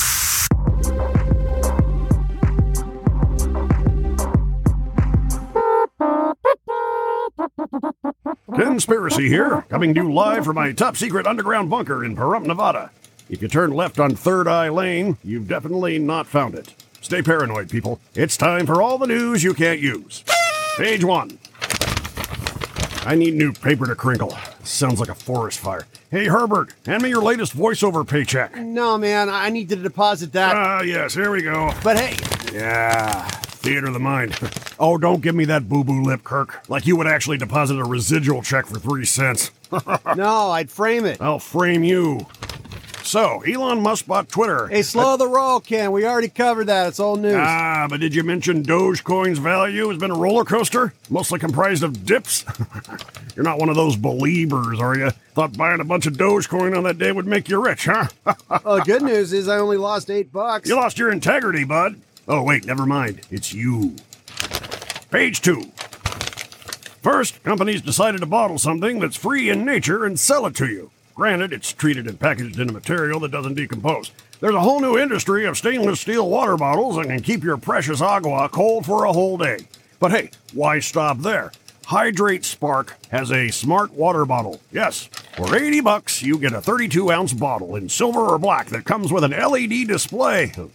Conspiracy 8.54 9.28
here, 9.28 9.66
coming 9.70 9.96
to 9.96 10.04
you 10.04 10.14
live 10.14 10.46
from 10.46 10.58
my 10.58 10.72
top 10.72 10.96
secret 10.96 11.26
underground 11.26 11.72
bunker 11.72 12.06
in 12.06 12.16
Pahrump, 12.16 12.46
Nevada. 12.46 12.92
If 13.28 13.42
you 13.42 13.48
turn 13.48 13.72
left 13.72 14.00
on 14.00 14.16
Third 14.16 14.48
Eye 14.48 14.70
Lane, 14.70 15.18
you've 15.24 15.48
definitely 15.48 15.98
not 15.98 16.28
found 16.28 16.54
it. 16.54 16.76
Stay 17.02 17.24
paranoid, 17.24 17.72
people. 17.72 18.00
It's 18.14 18.38
time 18.38 18.68
for 18.68 18.84
all 18.84 19.00
the 19.00 19.08
news 19.08 19.44
you 19.44 19.56
can't 19.56 19.80
use. 19.80 20.24
Page 20.78 21.04
one. 21.04 21.40
I 23.06 23.16
need 23.16 23.34
new 23.34 23.52
paper 23.52 23.88
to 23.88 23.96
crinkle. 23.96 24.38
Sounds 24.64 25.00
like 25.00 25.10
a 25.10 25.16
forest 25.16 25.60
fire. 25.60 25.86
Hey, 26.12 26.26
Herbert, 26.26 26.74
hand 26.86 27.02
me 27.04 27.10
your 27.10 27.22
latest 27.22 27.56
voiceover 27.56 28.08
paycheck. 28.08 28.56
No, 28.58 28.98
man, 28.98 29.30
I 29.30 29.50
need 29.50 29.70
to 29.70 29.76
deposit 29.76 30.34
that. 30.34 30.56
Ah, 30.56 30.82
yes, 30.82 31.14
here 31.14 31.32
we 31.32 31.42
go. 31.42 31.74
but 31.84 31.98
hey, 31.98 32.16
Yeah, 32.54 33.24
theater 33.24 33.88
of 33.88 33.94
the 33.94 34.00
mind. 34.00 34.38
oh, 34.80 34.98
don't 34.98 35.22
give 35.22 35.36
me 35.36 35.46
that 35.46 35.70
boo 35.70 35.84
boo 35.84 36.02
lip, 36.04 36.24
Kirk. 36.24 36.68
Like 36.70 36.86
you 36.86 36.96
would 36.98 37.08
actually 37.08 37.38
deposit 37.38 37.80
a 37.80 37.84
residual 37.86 38.42
check 38.42 38.66
for 38.66 38.80
three 38.80 39.06
cents. 39.06 39.52
no, 40.16 40.50
I'd 40.52 40.70
frame 40.70 41.06
it. 41.06 41.22
I'll 41.22 41.40
frame 41.40 41.84
you. 41.84 42.28
So, 43.10 43.42
Elon 43.42 43.82
Musk 43.82 44.06
bought 44.06 44.30
Twitter. 44.30 44.68
Hey, 44.68 44.84
slow 44.84 45.18
the 45.18 45.28
roll, 45.28 45.60
Ken. 45.60 45.92
We 45.92 46.06
already 46.06 46.30
covered 46.30 46.66
that. 46.66 46.90
It's 46.90 47.00
old 47.00 47.22
news. 47.22 47.34
Ah, 47.36 47.88
but 47.90 48.00
did 48.00 48.14
you 48.14 48.22
mention 48.22 48.62
Dogecoin's 48.62 49.40
value 49.40 49.90
has 49.90 49.98
been 49.98 50.12
a 50.12 50.16
roller 50.16 50.46
coaster? 50.46 50.94
Mostly 51.10 51.40
comprised 51.40 51.82
of 51.82 52.06
dips? 52.06 52.46
You're 53.36 53.46
not 53.46 53.58
one 53.58 53.68
of 53.68 53.76
those 53.76 53.96
believers, 53.96 54.80
are 54.80 54.96
you? 54.96 55.10
Thought 55.34 55.58
buying 55.58 55.80
a 55.80 55.86
bunch 55.86 56.06
of 56.06 56.18
Dogecoin 56.18 56.78
on 56.78 56.84
that 56.84 57.00
day 57.00 57.12
would 57.12 57.26
make 57.26 57.50
you 57.50 57.60
rich, 57.60 57.86
huh? 57.86 58.10
well, 58.64 58.76
the 58.76 58.84
good 58.86 59.02
news 59.02 59.34
is 59.34 59.48
I 59.48 59.58
only 59.58 59.78
lost 59.78 60.12
eight 60.12 60.32
bucks. 60.32 60.70
you 60.70 60.76
lost 60.76 61.00
your 61.00 61.12
integrity, 61.12 61.64
bud. 61.64 62.00
Oh, 62.28 62.44
wait, 62.44 62.66
never 62.66 62.86
mind. 62.86 63.22
It's 63.32 63.52
you. 63.52 63.96
Page 65.10 65.42
two. 65.42 65.64
First, 67.02 67.42
companies 67.42 67.82
decided 67.82 68.22
to 68.22 68.28
bottle 68.28 68.60
something 68.60 69.00
that's 69.00 69.18
free 69.18 69.50
in 69.50 69.66
nature 69.66 70.06
and 70.06 70.20
sell 70.20 70.46
it 70.46 70.54
to 70.58 70.68
you. 70.68 70.92
Granted, 71.20 71.52
it's 71.52 71.74
treated 71.74 72.08
and 72.08 72.18
packaged 72.18 72.62
in 72.62 72.70
a 72.70 72.72
material 72.72 73.20
that 73.20 73.32
doesn't 73.32 73.56
decompose. 73.56 74.14
There's 74.40 74.56
a 74.56 74.62
whole 74.62 74.80
new 74.80 74.98
industry 74.98 75.44
of 75.44 75.58
stainless 75.58 76.00
steel 76.00 76.30
water 76.30 76.56
bottles 76.56 76.96
that 76.96 77.08
can 77.08 77.22
keep 77.22 77.44
your 77.44 77.58
precious 77.58 78.00
agua 78.00 78.48
cold 78.48 78.86
for 78.86 79.04
a 79.04 79.12
whole 79.12 79.38
day. 79.38 79.58
But 80.00 80.12
hey, 80.12 80.32
why 80.54 80.80
stop 80.80 81.18
there? 81.18 81.52
HidrateSpark 81.88 82.92
has 83.10 83.34
a 83.34 83.50
smart 83.50 83.92
water 83.92 84.24
bottle. 84.24 84.62
Yes, 84.72 85.10
for 85.36 85.54
80 85.54 85.82
bucks, 85.82 86.24
you 86.24 86.40
get 86.40 86.54
a 86.54 86.62
32 86.62 87.12
ounce 87.12 87.34
bottle 87.34 87.76
in 87.76 87.90
silver 87.90 88.22
or 88.22 88.40
black 88.40 88.68
that 88.68 88.86
comes 88.86 89.12
with 89.12 89.26
an 89.26 89.32
LED 89.32 89.90
display. 89.90 90.54
Oh. 90.58 90.72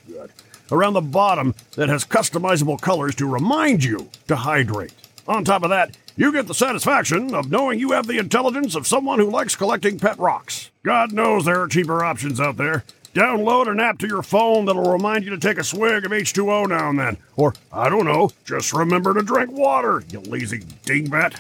Around 0.71 0.93
the 0.93 1.01
bottom 1.01 1.55
that 1.77 1.89
has 1.89 2.05
customizable 2.05 2.79
colors 2.79 3.15
to 3.15 3.27
remind 3.27 3.83
you 3.83 4.11
to 4.29 4.37
hydrate. 4.37 4.93
On 5.27 5.45
top 5.45 5.63
of 5.63 5.71
that, 5.71 5.97
you 6.17 6.33
get 6.33 6.47
the 6.47 6.55
satisfaction 6.55 7.35
of 7.35 7.51
knowing 7.51 7.79
you 7.79 7.93
have 7.93 8.07
the 8.07 8.19
intelligence 8.19 8.75
of 8.75 8.87
someone 8.87 9.19
who 9.19 9.31
likes 9.31 9.57
collecting 9.57 9.99
pet 9.99 10.19
rocks. 10.19 10.71
God 10.83 11.13
knows 11.13 11.45
there 11.45 11.63
are 11.63 11.69
cheaper 11.69 12.05
options 12.05 12.41
out 12.41 12.57
there. 12.57 12.85
Download 13.15 13.71
an 13.71 13.81
app 13.81 13.99
to 13.99 14.09
your 14.09 14.23
phone 14.23 14.65
that'll 14.65 14.93
remind 14.93 15.25
you 15.25 15.31
to 15.31 15.39
take 15.39 15.57
a 15.57 15.65
swig 15.65 16.05
of 16.05 16.11
H2O 16.11 16.69
now 16.69 16.91
and 16.91 16.99
then. 16.99 17.17
Or, 17.37 17.55
I 17.73 17.89
don't 17.89 18.05
know, 18.05 18.31
just 18.45 18.73
remember 18.73 19.15
to 19.15 19.23
drink 19.23 19.53
water, 19.53 20.03
you 20.11 20.21
lazy 20.21 20.59
dingbat. 20.59 21.37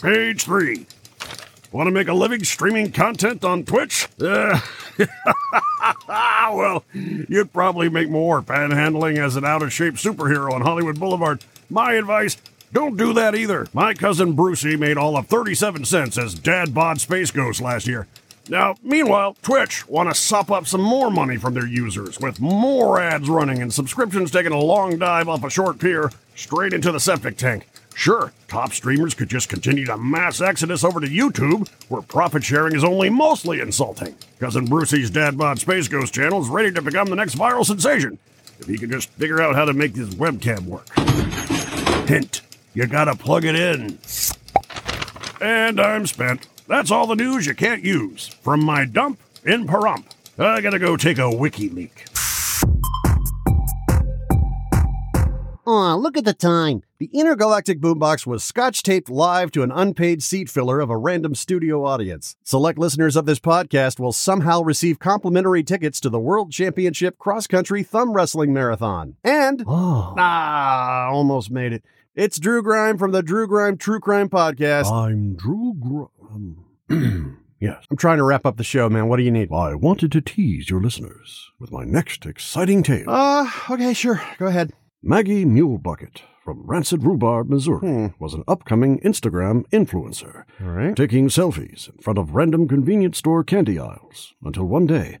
Page 0.00 0.44
3. 0.44 0.86
Want 1.70 1.86
to 1.88 1.90
make 1.90 2.08
a 2.08 2.14
living 2.14 2.44
streaming 2.44 2.92
content 2.92 3.44
on 3.44 3.64
Twitch? 3.64 4.08
Uh, 4.20 4.58
well, 6.08 6.84
you'd 6.94 7.52
probably 7.52 7.90
make 7.90 8.08
more 8.08 8.40
panhandling 8.40 9.18
as 9.18 9.36
an 9.36 9.44
out 9.44 9.62
of 9.62 9.72
shape 9.72 9.94
superhero 9.94 10.52
on 10.52 10.62
Hollywood 10.62 10.98
Boulevard. 10.98 11.44
My 11.68 11.94
advice 11.94 12.38
don't 12.72 12.96
do 12.96 13.12
that 13.14 13.34
either. 13.34 13.66
My 13.72 13.94
cousin 13.94 14.32
Brucey 14.32 14.76
made 14.76 14.98
all 14.98 15.16
of 15.16 15.26
37 15.26 15.84
cents 15.84 16.18
as 16.18 16.34
Dad 16.34 16.74
Bod 16.74 17.00
Space 17.00 17.30
Ghost 17.30 17.60
last 17.60 17.86
year. 17.86 18.06
Now, 18.48 18.76
meanwhile, 18.82 19.36
Twitch 19.42 19.86
want 19.88 20.08
to 20.08 20.14
sop 20.14 20.50
up 20.50 20.66
some 20.66 20.80
more 20.80 21.10
money 21.10 21.36
from 21.36 21.54
their 21.54 21.66
users 21.66 22.18
with 22.18 22.40
more 22.40 22.98
ads 22.98 23.28
running 23.28 23.60
and 23.60 23.72
subscriptions 23.72 24.30
taking 24.30 24.52
a 24.52 24.58
long 24.58 24.98
dive 24.98 25.28
off 25.28 25.44
a 25.44 25.50
short 25.50 25.78
pier 25.78 26.10
straight 26.34 26.72
into 26.72 26.90
the 26.90 27.00
septic 27.00 27.36
tank. 27.36 27.66
Sure, 27.94 28.32
top 28.46 28.72
streamers 28.72 29.12
could 29.12 29.28
just 29.28 29.48
continue 29.48 29.84
to 29.84 29.98
mass 29.98 30.40
exodus 30.40 30.84
over 30.84 31.00
to 31.00 31.08
YouTube, 31.08 31.68
where 31.88 32.00
profit 32.00 32.44
sharing 32.44 32.74
is 32.76 32.84
only 32.84 33.10
mostly 33.10 33.60
insulting. 33.60 34.14
Cousin 34.38 34.66
Brucey's 34.66 35.10
Dad 35.10 35.36
Bod 35.36 35.58
Space 35.58 35.88
Ghost 35.88 36.14
channel 36.14 36.40
is 36.40 36.48
ready 36.48 36.70
to 36.70 36.80
become 36.80 37.08
the 37.08 37.16
next 37.16 37.34
viral 37.34 37.66
sensation. 37.66 38.16
If 38.60 38.66
he 38.66 38.78
could 38.78 38.90
just 38.90 39.10
figure 39.10 39.42
out 39.42 39.56
how 39.56 39.64
to 39.64 39.72
make 39.72 39.94
this 39.94 40.14
webcam 40.14 40.66
work. 40.66 40.88
Hint, 42.08 42.42
you 42.78 42.86
gotta 42.86 43.16
plug 43.16 43.44
it 43.44 43.56
in. 43.56 43.98
And 45.40 45.80
I'm 45.80 46.06
spent. 46.06 46.46
That's 46.68 46.92
all 46.92 47.08
the 47.08 47.16
news 47.16 47.44
you 47.44 47.52
can't 47.56 47.82
use. 47.82 48.28
From 48.28 48.62
my 48.64 48.84
dump 48.84 49.18
in 49.44 49.66
Pahrump. 49.66 50.04
I 50.38 50.60
gotta 50.60 50.78
go 50.78 50.96
take 50.96 51.18
a 51.18 51.28
wiki 51.28 51.68
leak. 51.70 52.04
Aw, 55.66 55.94
look 55.96 56.16
at 56.16 56.24
the 56.24 56.32
time. 56.34 56.82
The 56.98 57.10
intergalactic 57.12 57.80
boombox 57.80 58.26
was 58.26 58.44
scotch 58.44 58.84
taped 58.84 59.10
live 59.10 59.50
to 59.52 59.62
an 59.64 59.72
unpaid 59.72 60.22
seat 60.22 60.48
filler 60.48 60.78
of 60.78 60.88
a 60.88 60.96
random 60.96 61.34
studio 61.34 61.84
audience. 61.84 62.36
Select 62.44 62.78
listeners 62.78 63.16
of 63.16 63.26
this 63.26 63.40
podcast 63.40 63.98
will 63.98 64.12
somehow 64.12 64.62
receive 64.62 65.00
complimentary 65.00 65.64
tickets 65.64 66.00
to 66.00 66.08
the 66.10 66.18
World 66.20 66.52
Championship 66.52 67.18
Cross 67.18 67.48
Country 67.48 67.82
Thumb 67.82 68.12
Wrestling 68.12 68.52
Marathon. 68.54 69.16
And, 69.24 69.64
Oh. 69.66 70.14
ah, 70.16 71.08
almost 71.08 71.50
made 71.50 71.72
it. 71.72 71.84
It's 72.18 72.40
Drew 72.40 72.64
Grime 72.64 72.98
from 72.98 73.12
the 73.12 73.22
Drew 73.22 73.46
Grime 73.46 73.76
True 73.78 74.00
Crime 74.00 74.28
Podcast. 74.28 74.90
I'm 74.90 75.36
Drew 75.36 75.72
Grime. 75.78 76.64
yes. 77.60 77.84
I'm 77.88 77.96
trying 77.96 78.16
to 78.16 78.24
wrap 78.24 78.44
up 78.44 78.56
the 78.56 78.64
show, 78.64 78.88
man. 78.88 79.06
What 79.06 79.18
do 79.18 79.22
you 79.22 79.30
need? 79.30 79.52
I 79.52 79.76
wanted 79.76 80.10
to 80.10 80.20
tease 80.20 80.68
your 80.68 80.82
listeners 80.82 81.52
with 81.60 81.70
my 81.70 81.84
next 81.84 82.26
exciting 82.26 82.82
tale. 82.82 83.08
Uh, 83.08 83.48
okay, 83.70 83.94
sure. 83.94 84.20
Go 84.36 84.46
ahead. 84.46 84.72
Maggie 85.00 85.44
Mulebucket 85.44 86.22
from 86.42 86.66
Rancid 86.66 87.04
Rhubarb, 87.04 87.50
Missouri, 87.50 88.12
was 88.18 88.34
an 88.34 88.42
upcoming 88.48 88.98
Instagram 88.98 89.64
influencer, 89.70 90.42
All 90.60 90.70
right. 90.72 90.96
taking 90.96 91.28
selfies 91.28 91.88
in 91.88 91.98
front 92.02 92.18
of 92.18 92.34
random 92.34 92.66
convenience 92.66 93.18
store 93.18 93.44
candy 93.44 93.78
aisles 93.78 94.34
until 94.42 94.64
one 94.64 94.88
day, 94.88 95.20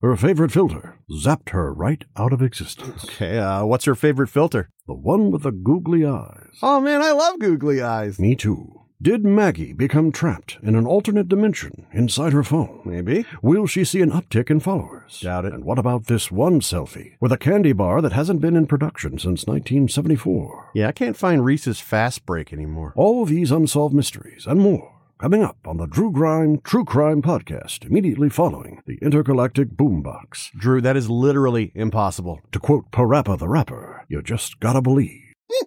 her 0.00 0.16
favorite 0.16 0.50
filter 0.50 0.98
zapped 1.08 1.50
her 1.50 1.72
right 1.72 2.04
out 2.16 2.32
of 2.32 2.42
existence. 2.42 3.04
Okay, 3.04 3.38
uh, 3.38 3.64
what's 3.64 3.84
her 3.84 3.94
favorite 3.94 4.28
filter? 4.28 4.68
The 4.88 4.94
one 4.94 5.30
with 5.30 5.44
the 5.44 5.52
googly 5.52 6.04
eyes. 6.04 6.58
Oh, 6.60 6.80
man, 6.80 7.02
I 7.02 7.12
love 7.12 7.38
googly 7.38 7.80
eyes. 7.80 8.18
Me 8.18 8.34
too. 8.34 8.80
Did 9.00 9.24
Maggie 9.24 9.72
become 9.72 10.10
trapped 10.10 10.58
in 10.62 10.74
an 10.74 10.86
alternate 10.86 11.28
dimension 11.28 11.86
inside 11.92 12.32
her 12.32 12.42
phone? 12.42 12.82
Maybe. 12.84 13.24
Will 13.42 13.66
she 13.66 13.84
see 13.84 14.00
an 14.00 14.10
uptick 14.10 14.50
in 14.50 14.58
followers? 14.60 15.20
Doubt 15.20 15.44
it. 15.44 15.52
And 15.52 15.64
what 15.64 15.78
about 15.78 16.06
this 16.06 16.32
one 16.32 16.60
selfie 16.60 17.16
with 17.20 17.32
a 17.32 17.36
candy 17.36 17.72
bar 17.72 18.00
that 18.00 18.12
hasn't 18.12 18.40
been 18.40 18.56
in 18.56 18.66
production 18.66 19.18
since 19.18 19.46
1974? 19.46 20.70
Yeah, 20.74 20.88
I 20.88 20.92
can't 20.92 21.16
find 21.16 21.44
Reese's 21.44 21.80
Fast 21.80 22.26
Break 22.26 22.52
anymore. 22.52 22.92
All 22.96 23.24
these 23.24 23.50
unsolved 23.50 23.94
mysteries 23.94 24.46
and 24.46 24.60
more 24.60 24.91
coming 25.22 25.44
up 25.44 25.68
on 25.68 25.76
the 25.76 25.86
Drew 25.86 26.10
Grime 26.10 26.58
True 26.64 26.84
Crime 26.84 27.22
podcast 27.22 27.86
immediately 27.86 28.28
following 28.28 28.82
the 28.86 28.98
Intergalactic 29.00 29.68
Boombox. 29.68 30.50
Drew, 30.58 30.80
that 30.80 30.96
is 30.96 31.08
literally 31.08 31.70
impossible. 31.76 32.40
To 32.50 32.58
quote 32.58 32.90
Parappa 32.90 33.38
the 33.38 33.46
Rapper, 33.46 34.04
you 34.08 34.20
just 34.20 34.58
gotta 34.58 34.82
believe. 34.82 35.20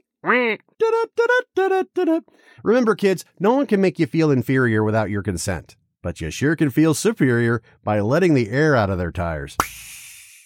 Remember, 2.64 2.96
kids, 2.96 3.24
no 3.40 3.54
one 3.54 3.66
can 3.66 3.80
make 3.80 3.98
you 3.98 4.08
feel 4.08 4.30
inferior 4.30 4.84
without 4.84 5.10
your 5.10 5.24
consent, 5.24 5.78
but 6.02 6.20
you 6.20 6.32
sure 6.32 6.58
can 6.58 6.70
feel 6.70 6.94
superior 6.94 7.62
by 7.82 8.02
letting 8.02 8.34
the 8.34 8.50
air 8.50 8.76
out 8.76 8.90
of 8.90 8.98
their 8.98 9.14
tires. 9.14 9.56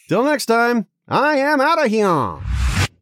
Till 0.07 0.23
next 0.23 0.45
time, 0.45 0.85
I 1.07 1.37
am 1.37 1.59
out 1.59 1.83
of 1.83 1.89
here. 1.89 2.37